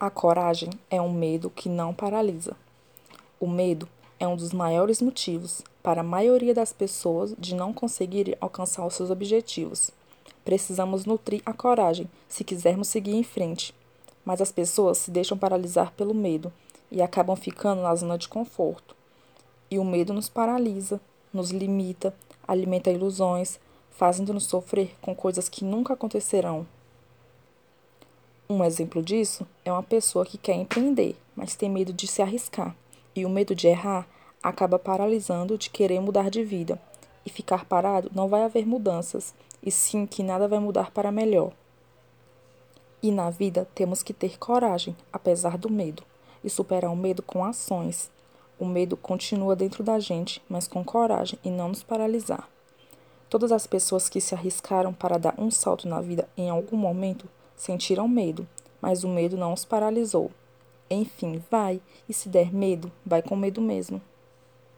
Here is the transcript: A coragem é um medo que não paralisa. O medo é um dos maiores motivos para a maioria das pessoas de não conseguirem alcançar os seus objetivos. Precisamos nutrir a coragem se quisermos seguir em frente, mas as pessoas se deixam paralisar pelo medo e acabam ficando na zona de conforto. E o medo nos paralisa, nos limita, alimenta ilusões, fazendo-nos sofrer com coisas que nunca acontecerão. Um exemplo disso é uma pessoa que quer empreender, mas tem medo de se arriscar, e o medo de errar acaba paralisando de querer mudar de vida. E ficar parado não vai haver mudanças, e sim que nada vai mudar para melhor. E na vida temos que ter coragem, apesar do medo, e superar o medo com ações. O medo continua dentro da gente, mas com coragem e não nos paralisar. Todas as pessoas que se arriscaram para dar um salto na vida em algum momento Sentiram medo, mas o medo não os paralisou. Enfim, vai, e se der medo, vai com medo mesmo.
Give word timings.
A 0.00 0.10
coragem 0.10 0.70
é 0.88 1.02
um 1.02 1.12
medo 1.12 1.50
que 1.50 1.68
não 1.68 1.92
paralisa. 1.92 2.54
O 3.40 3.48
medo 3.48 3.88
é 4.20 4.28
um 4.28 4.36
dos 4.36 4.52
maiores 4.52 5.02
motivos 5.02 5.60
para 5.82 6.02
a 6.02 6.04
maioria 6.04 6.54
das 6.54 6.72
pessoas 6.72 7.34
de 7.36 7.52
não 7.52 7.72
conseguirem 7.72 8.36
alcançar 8.40 8.86
os 8.86 8.94
seus 8.94 9.10
objetivos. 9.10 9.90
Precisamos 10.44 11.04
nutrir 11.04 11.42
a 11.44 11.52
coragem 11.52 12.08
se 12.28 12.44
quisermos 12.44 12.86
seguir 12.86 13.16
em 13.16 13.24
frente, 13.24 13.74
mas 14.24 14.40
as 14.40 14.52
pessoas 14.52 14.98
se 14.98 15.10
deixam 15.10 15.36
paralisar 15.36 15.90
pelo 15.94 16.14
medo 16.14 16.52
e 16.92 17.02
acabam 17.02 17.34
ficando 17.34 17.82
na 17.82 17.92
zona 17.96 18.16
de 18.16 18.28
conforto. 18.28 18.94
E 19.68 19.80
o 19.80 19.84
medo 19.84 20.12
nos 20.12 20.28
paralisa, 20.28 21.00
nos 21.32 21.50
limita, 21.50 22.14
alimenta 22.46 22.88
ilusões, 22.88 23.58
fazendo-nos 23.90 24.44
sofrer 24.44 24.94
com 25.02 25.12
coisas 25.12 25.48
que 25.48 25.64
nunca 25.64 25.94
acontecerão. 25.94 26.64
Um 28.50 28.64
exemplo 28.64 29.02
disso 29.02 29.46
é 29.62 29.70
uma 29.70 29.82
pessoa 29.82 30.24
que 30.24 30.38
quer 30.38 30.54
empreender, 30.54 31.14
mas 31.36 31.54
tem 31.54 31.68
medo 31.68 31.92
de 31.92 32.06
se 32.06 32.22
arriscar, 32.22 32.74
e 33.14 33.26
o 33.26 33.28
medo 33.28 33.54
de 33.54 33.66
errar 33.66 34.08
acaba 34.42 34.78
paralisando 34.78 35.58
de 35.58 35.68
querer 35.68 36.00
mudar 36.00 36.30
de 36.30 36.42
vida. 36.42 36.80
E 37.26 37.30
ficar 37.30 37.66
parado 37.66 38.10
não 38.14 38.26
vai 38.26 38.42
haver 38.42 38.66
mudanças, 38.66 39.34
e 39.62 39.70
sim 39.70 40.06
que 40.06 40.22
nada 40.22 40.48
vai 40.48 40.58
mudar 40.58 40.90
para 40.92 41.12
melhor. 41.12 41.52
E 43.02 43.10
na 43.10 43.28
vida 43.28 43.68
temos 43.74 44.02
que 44.02 44.14
ter 44.14 44.38
coragem, 44.38 44.96
apesar 45.12 45.58
do 45.58 45.68
medo, 45.68 46.02
e 46.42 46.48
superar 46.48 46.90
o 46.90 46.96
medo 46.96 47.22
com 47.22 47.44
ações. 47.44 48.10
O 48.58 48.64
medo 48.64 48.96
continua 48.96 49.54
dentro 49.54 49.84
da 49.84 50.00
gente, 50.00 50.42
mas 50.48 50.66
com 50.66 50.82
coragem 50.82 51.38
e 51.44 51.50
não 51.50 51.68
nos 51.68 51.82
paralisar. 51.82 52.48
Todas 53.28 53.52
as 53.52 53.66
pessoas 53.66 54.08
que 54.08 54.22
se 54.22 54.34
arriscaram 54.34 54.94
para 54.94 55.18
dar 55.18 55.34
um 55.36 55.50
salto 55.50 55.86
na 55.86 56.00
vida 56.00 56.26
em 56.34 56.48
algum 56.48 56.78
momento 56.78 57.28
Sentiram 57.58 58.06
medo, 58.06 58.46
mas 58.80 59.02
o 59.02 59.08
medo 59.08 59.36
não 59.36 59.52
os 59.52 59.64
paralisou. 59.64 60.30
Enfim, 60.88 61.42
vai, 61.50 61.82
e 62.08 62.14
se 62.14 62.28
der 62.28 62.54
medo, 62.54 62.90
vai 63.04 63.20
com 63.20 63.34
medo 63.34 63.60
mesmo. 63.60 64.00